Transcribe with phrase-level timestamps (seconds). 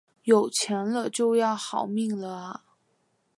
[0.23, 2.63] 有钱了就要好命了啊